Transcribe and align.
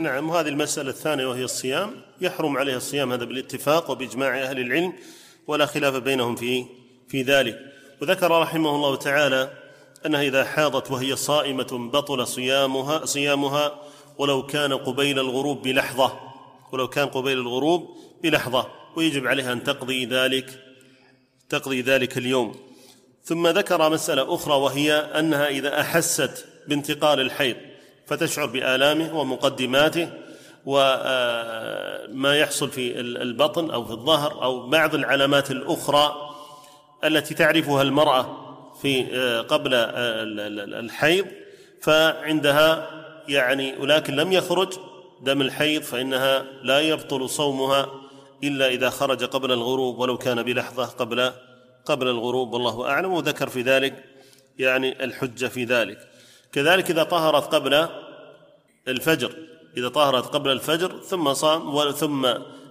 نعم 0.00 0.30
وهذه 0.30 0.48
المسألة 0.48 0.90
الثانية 0.90 1.26
وهي 1.26 1.44
الصيام. 1.44 2.02
يحرم 2.20 2.58
عليها 2.58 2.76
الصيام 2.76 3.12
هذا 3.12 3.24
بالاتفاق 3.24 3.90
وبإجماع 3.90 4.42
أهل 4.42 4.60
العلم 4.60 4.92
ولا 5.46 5.66
خلاف 5.66 5.96
بينهم 5.96 6.36
في 6.36 6.64
في 7.08 7.22
ذلك. 7.22 7.58
وذكر 8.02 8.40
رحمه 8.40 8.70
الله 8.70 8.96
تعالى 8.96 9.50
أنها 10.06 10.22
إذا 10.22 10.44
حاضت 10.44 10.90
وهي 10.90 11.16
صائمة 11.16 11.90
بطل 11.92 12.26
صيامها 12.26 13.04
صيامها 13.04 13.80
ولو 14.18 14.46
كان 14.46 14.72
قبيل 14.72 15.18
الغروب 15.18 15.62
بلحظة 15.62 16.20
ولو 16.72 16.88
كان 16.88 17.06
قبيل 17.08 17.38
الغروب 17.38 17.96
بلحظة 18.22 18.66
ويجب 18.96 19.26
عليها 19.26 19.52
أن 19.52 19.64
تقضي 19.64 20.04
ذلك 20.06 20.64
تقضي 21.48 21.82
ذلك 21.82 22.18
اليوم. 22.18 22.54
ثم 23.24 23.48
ذكر 23.48 23.90
مسألة 23.90 24.34
أخرى 24.34 24.54
وهي 24.54 24.92
أنها 24.92 25.48
إذا 25.48 25.80
أحست 25.80 26.46
بانتقال 26.68 27.20
الحيض. 27.20 27.56
فتشعر 28.10 28.46
بآلامه 28.46 29.18
ومقدماته 29.18 30.08
وما 30.66 32.36
يحصل 32.36 32.70
في 32.70 33.00
البطن 33.00 33.70
أو 33.70 33.84
في 33.84 33.90
الظهر 33.90 34.42
أو 34.42 34.68
بعض 34.68 34.94
العلامات 34.94 35.50
الأخرى 35.50 36.14
التي 37.04 37.34
تعرفها 37.34 37.82
المرأة 37.82 38.36
في 38.82 39.04
قبل 39.48 39.74
الحيض 40.74 41.26
فعندها 41.82 42.90
يعني 43.28 43.76
ولكن 43.78 44.16
لم 44.16 44.32
يخرج 44.32 44.72
دم 45.22 45.40
الحيض 45.42 45.82
فإنها 45.82 46.44
لا 46.62 46.80
يبطل 46.80 47.28
صومها 47.28 47.88
إلا 48.44 48.68
إذا 48.68 48.90
خرج 48.90 49.24
قبل 49.24 49.52
الغروب 49.52 49.98
ولو 49.98 50.18
كان 50.18 50.42
بلحظة 50.42 50.84
قبل 50.84 51.32
قبل 51.84 52.08
الغروب 52.08 52.52
والله 52.52 52.88
أعلم 52.88 53.12
وذكر 53.12 53.48
في 53.48 53.62
ذلك 53.62 54.04
يعني 54.58 55.04
الحجة 55.04 55.46
في 55.46 55.64
ذلك. 55.64 55.98
كذلك 56.52 56.90
إذا 56.90 57.02
طهرت 57.02 57.54
قبل 57.54 57.88
الفجر 58.88 59.32
إذا 59.76 59.88
طهرت 59.88 60.26
قبل 60.26 60.50
الفجر 60.50 61.00
ثم 61.00 61.34
صام 61.34 61.90
ثم 61.90 62.28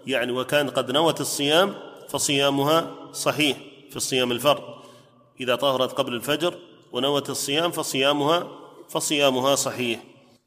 يعني 0.07 0.31
وكان 0.31 0.69
قد 0.69 0.91
نوت 0.91 1.21
الصيام 1.21 1.75
فصيامها 2.09 2.95
صحيح 3.13 3.57
في 3.89 3.95
الصيام 3.95 4.31
الفرض. 4.31 4.63
إذا 5.41 5.55
طهرت 5.55 5.91
قبل 5.91 6.13
الفجر 6.13 6.53
ونوت 6.91 7.29
الصيام 7.29 7.71
فصيامها 7.71 8.47
فصيامها 8.89 9.55
صحيح. 9.55 9.99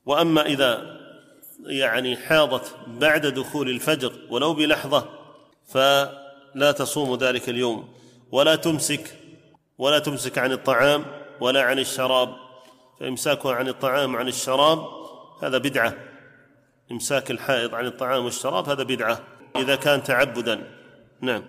وأما 0.06 0.46
إذا 0.46 1.00
يعني 1.66 2.16
حاضت 2.16 2.74
بعد 2.86 3.26
دخول 3.26 3.68
الفجر 3.68 4.12
ولو 4.30 4.54
بلحظة 4.54 5.08
فلا 5.66 6.72
تصوم 6.72 7.14
ذلك 7.14 7.48
اليوم. 7.48 7.88
ولا 8.32 8.54
تمسك 8.54 9.18
ولا 9.78 9.98
تمسك 9.98 10.38
عن 10.38 10.52
الطعام 10.52 11.04
ولا 11.40 11.62
عن 11.62 11.78
الشراب. 11.78 12.34
فإمساكها 13.00 13.52
عن 13.52 13.68
الطعام 13.68 14.14
وعن 14.14 14.28
الشراب 14.28 15.01
هذا 15.42 15.58
بدعة. 15.58 15.94
إمساك 16.92 17.30
الحائض 17.30 17.74
عن 17.74 17.86
الطعام 17.86 18.24
والشراب 18.24 18.68
هذا 18.68 18.82
بدعة. 18.82 19.20
إذا 19.56 19.76
كان 19.76 20.02
تعبدا. 20.02 20.64
نعم. 21.20 21.42